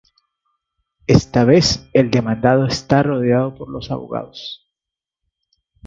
Esta 1.05 1.43
vez, 1.45 1.87
el 1.93 2.09
demandado 2.09 2.65
está 2.65 3.03
rodeado 3.03 3.53
por 3.53 3.69
los 3.69 3.91
abogados. 3.91 4.67